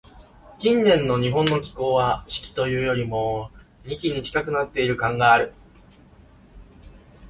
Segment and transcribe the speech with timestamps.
[0.57, 3.51] 近年の日本の気候は、「四季」というよりも、
[3.85, 5.53] 「二季」に近くなっている感がある。